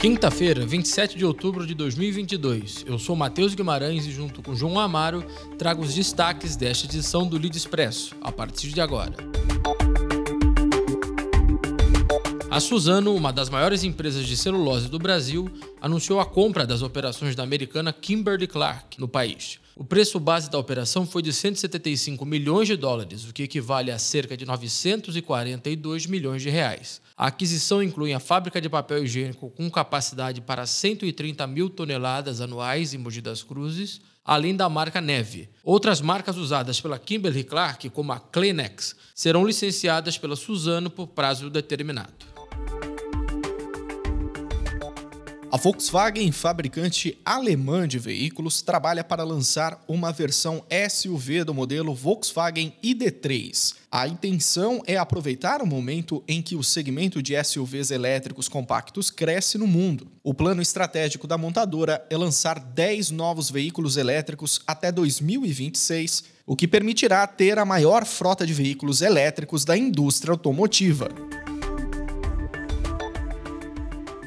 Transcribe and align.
Quinta-feira, 0.00 0.64
27 0.64 1.18
de 1.18 1.26
outubro 1.26 1.66
de 1.66 1.74
2022. 1.74 2.86
Eu 2.86 2.98
sou 2.98 3.14
Matheus 3.14 3.54
Guimarães 3.54 4.06
e, 4.06 4.10
junto 4.10 4.42
com 4.42 4.54
João 4.54 4.80
Amaro, 4.80 5.22
trago 5.58 5.82
os 5.82 5.94
destaques 5.94 6.56
desta 6.56 6.86
edição 6.86 7.26
do 7.26 7.36
Lead 7.36 7.54
Expresso, 7.54 8.16
a 8.22 8.32
partir 8.32 8.70
de 8.70 8.80
agora. 8.80 9.12
A 12.50 12.58
Suzano, 12.60 13.14
uma 13.14 13.30
das 13.30 13.50
maiores 13.50 13.84
empresas 13.84 14.26
de 14.26 14.38
celulose 14.38 14.88
do 14.88 14.98
Brasil, 14.98 15.50
anunciou 15.82 16.18
a 16.18 16.24
compra 16.24 16.66
das 16.66 16.80
operações 16.80 17.36
da 17.36 17.42
americana 17.42 17.92
Kimberly-Clark 17.92 18.98
no 18.98 19.06
país. 19.06 19.60
O 19.80 19.84
preço 19.84 20.20
base 20.20 20.50
da 20.50 20.58
operação 20.58 21.06
foi 21.06 21.22
de 21.22 21.32
175 21.32 22.26
milhões 22.26 22.68
de 22.68 22.76
dólares, 22.76 23.26
o 23.26 23.32
que 23.32 23.44
equivale 23.44 23.90
a 23.90 23.98
cerca 23.98 24.36
de 24.36 24.44
942 24.44 26.04
milhões 26.04 26.42
de 26.42 26.50
reais. 26.50 27.00
A 27.16 27.28
aquisição 27.28 27.82
inclui 27.82 28.12
a 28.12 28.20
fábrica 28.20 28.60
de 28.60 28.68
papel 28.68 29.02
higiênico 29.02 29.48
com 29.48 29.70
capacidade 29.70 30.42
para 30.42 30.66
130 30.66 31.46
mil 31.46 31.70
toneladas 31.70 32.42
anuais 32.42 32.92
em 32.92 32.98
Mogi 32.98 33.22
das 33.22 33.42
Cruzes, 33.42 34.02
além 34.22 34.54
da 34.54 34.68
marca 34.68 35.00
Neve. 35.00 35.48
Outras 35.64 36.02
marcas 36.02 36.36
usadas 36.36 36.78
pela 36.78 36.98
Kimberly-Clark, 36.98 37.88
como 37.88 38.12
a 38.12 38.20
Kleenex, 38.20 38.94
serão 39.14 39.46
licenciadas 39.46 40.18
pela 40.18 40.36
Suzano 40.36 40.90
por 40.90 41.06
prazo 41.06 41.48
determinado. 41.48 42.39
A 45.52 45.56
Volkswagen, 45.56 46.30
fabricante 46.30 47.18
alemã 47.24 47.88
de 47.88 47.98
veículos, 47.98 48.62
trabalha 48.62 49.02
para 49.02 49.24
lançar 49.24 49.82
uma 49.88 50.12
versão 50.12 50.64
SUV 50.88 51.42
do 51.42 51.52
modelo 51.52 51.92
Volkswagen 51.92 52.72
ID3. 52.84 53.74
A 53.90 54.06
intenção 54.06 54.80
é 54.86 54.96
aproveitar 54.96 55.60
o 55.60 55.66
momento 55.66 56.22
em 56.28 56.40
que 56.40 56.54
o 56.54 56.62
segmento 56.62 57.20
de 57.20 57.34
SUVs 57.42 57.90
elétricos 57.90 58.48
compactos 58.48 59.10
cresce 59.10 59.58
no 59.58 59.66
mundo. 59.66 60.06
O 60.22 60.32
plano 60.32 60.62
estratégico 60.62 61.26
da 61.26 61.36
montadora 61.36 62.06
é 62.08 62.16
lançar 62.16 62.60
10 62.60 63.10
novos 63.10 63.50
veículos 63.50 63.96
elétricos 63.96 64.60
até 64.64 64.92
2026, 64.92 66.26
o 66.46 66.54
que 66.54 66.68
permitirá 66.68 67.26
ter 67.26 67.58
a 67.58 67.64
maior 67.64 68.06
frota 68.06 68.46
de 68.46 68.54
veículos 68.54 69.02
elétricos 69.02 69.64
da 69.64 69.76
indústria 69.76 70.30
automotiva. 70.30 71.08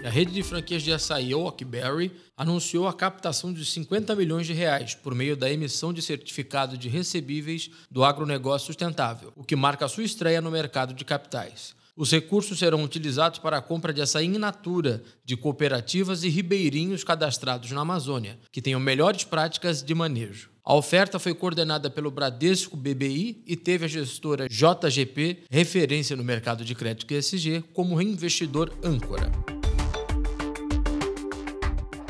A 0.03 0.09
rede 0.09 0.33
de 0.33 0.43
franquias 0.43 0.83
de 0.83 0.91
açaí 0.91 1.33
Oakberry 1.33 2.11
anunciou 2.35 2.89
a 2.89 2.93
captação 2.93 3.53
de 3.53 3.63
50 3.63 4.13
milhões 4.17 4.45
de 4.45 4.51
reais 4.51 4.93
por 4.93 5.15
meio 5.15 5.37
da 5.37 5.49
emissão 5.49 5.93
de 5.93 6.01
certificado 6.01 6.77
de 6.77 6.89
recebíveis 6.89 7.71
do 7.89 8.03
agronegócio 8.03 8.67
sustentável, 8.67 9.31
o 9.33 9.45
que 9.45 9.55
marca 9.55 9.87
sua 9.87 10.03
estreia 10.03 10.41
no 10.41 10.51
mercado 10.51 10.93
de 10.93 11.05
capitais. 11.05 11.73
Os 11.95 12.11
recursos 12.11 12.59
serão 12.59 12.83
utilizados 12.83 13.39
para 13.39 13.57
a 13.57 13.61
compra 13.61 13.93
de 13.93 14.01
açaí 14.01 14.25
in 14.25 14.37
natura 14.37 15.01
de 15.23 15.37
cooperativas 15.37 16.23
e 16.25 16.29
ribeirinhos 16.29 17.05
cadastrados 17.05 17.71
na 17.71 17.81
Amazônia, 17.81 18.37
que 18.51 18.61
tenham 18.61 18.81
melhores 18.81 19.23
práticas 19.23 19.81
de 19.81 19.95
manejo. 19.95 20.49
A 20.65 20.75
oferta 20.75 21.17
foi 21.17 21.33
coordenada 21.33 21.89
pelo 21.89 22.11
Bradesco 22.11 22.75
BBI 22.75 23.43
e 23.47 23.55
teve 23.55 23.85
a 23.85 23.87
gestora 23.87 24.49
JGP, 24.49 25.43
referência 25.49 26.15
no 26.15 26.23
mercado 26.25 26.65
de 26.65 26.75
crédito 26.75 27.13
ESG, 27.13 27.63
como 27.73 27.95
reinvestidor 27.95 28.69
âncora. 28.83 29.31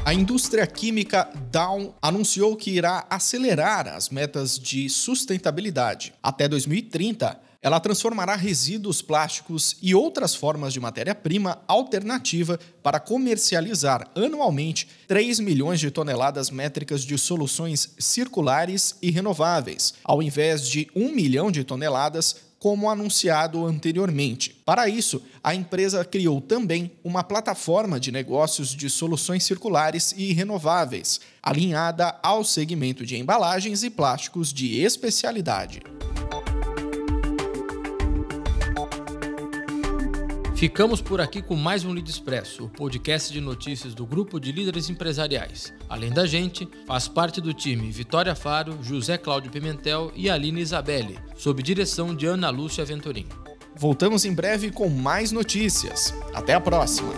A 0.05 0.13
indústria 0.13 0.67
química 0.67 1.29
Dow 1.49 1.95
anunciou 2.01 2.57
que 2.57 2.71
irá 2.71 3.05
acelerar 3.09 3.87
as 3.87 4.09
metas 4.09 4.59
de 4.59 4.89
sustentabilidade. 4.89 6.13
Até 6.21 6.45
2030, 6.45 7.39
ela 7.61 7.79
transformará 7.79 8.35
resíduos 8.35 9.01
plásticos 9.01 9.77
e 9.81 9.95
outras 9.95 10.35
formas 10.35 10.73
de 10.73 10.79
matéria-prima 10.81 11.61
alternativa 11.65 12.59
para 12.83 12.99
comercializar 12.99 14.09
anualmente 14.13 14.89
3 15.07 15.39
milhões 15.39 15.79
de 15.79 15.89
toneladas 15.89 16.49
métricas 16.49 17.03
de 17.05 17.17
soluções 17.17 17.93
circulares 17.97 18.97
e 19.01 19.09
renováveis, 19.09 19.93
ao 20.03 20.21
invés 20.21 20.67
de 20.67 20.89
1 20.93 21.15
milhão 21.15 21.49
de 21.49 21.63
toneladas 21.63 22.35
como 22.63 22.89
anunciado 22.89 23.65
anteriormente. 23.65 24.55
Para 24.65 24.87
isso, 24.87 25.21
a 25.43 25.53
empresa 25.53 26.05
criou 26.05 26.39
também 26.39 26.93
uma 27.03 27.21
plataforma 27.21 27.99
de 27.99 28.09
negócios 28.09 28.69
de 28.69 28.89
soluções 28.89 29.43
circulares 29.43 30.13
e 30.15 30.31
renováveis, 30.31 31.19
alinhada 31.43 32.17
ao 32.23 32.41
segmento 32.41 33.05
de 33.05 33.17
embalagens 33.17 33.83
e 33.83 33.89
plásticos 33.89 34.53
de 34.53 34.79
especialidade. 34.79 35.81
Ficamos 40.63 41.01
por 41.01 41.19
aqui 41.19 41.41
com 41.41 41.57
mais 41.57 41.83
um 41.83 41.91
Lead 41.91 42.09
Expresso, 42.09 42.63
o 42.63 42.69
podcast 42.69 43.33
de 43.33 43.41
notícias 43.41 43.93
do 43.93 44.05
grupo 44.05 44.39
de 44.39 44.49
líderes 44.49 44.89
empresariais. 44.89 45.73
Além 45.89 46.09
da 46.09 46.25
gente, 46.25 46.65
faz 46.87 47.05
parte 47.05 47.41
do 47.41 47.53
time 47.53 47.91
Vitória 47.91 48.33
Faro, 48.33 48.81
José 48.81 49.17
Cláudio 49.17 49.51
Pimentel 49.51 50.09
e 50.15 50.29
Aline 50.29 50.61
Isabelle, 50.61 51.19
sob 51.35 51.61
direção 51.61 52.15
de 52.15 52.25
Ana 52.25 52.49
Lúcia 52.49 52.85
Venturim. 52.85 53.27
Voltamos 53.75 54.23
em 54.23 54.33
breve 54.33 54.71
com 54.71 54.87
mais 54.87 55.33
notícias. 55.33 56.13
Até 56.33 56.53
a 56.53 56.61
próxima! 56.61 57.11